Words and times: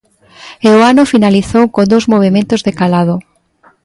E 0.67 0.69
o 0.77 0.79
ano 0.91 1.09
finalizou 1.13 1.65
con 1.75 1.85
dous 1.91 2.05
movementos 2.13 2.61
de 2.65 2.71
calado. 2.79 3.15